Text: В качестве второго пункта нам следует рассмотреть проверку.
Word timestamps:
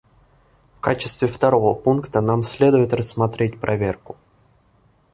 В 0.77 0.81
качестве 0.81 1.27
второго 1.27 1.75
пункта 1.75 2.21
нам 2.21 2.41
следует 2.41 2.91
рассмотреть 2.91 3.59
проверку. 3.59 4.17